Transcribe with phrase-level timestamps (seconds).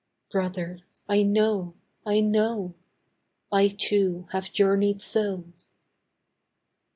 [0.31, 1.75] Brother, I know,
[2.07, 2.73] I know!
[3.51, 5.43] I, too, have journeyed so.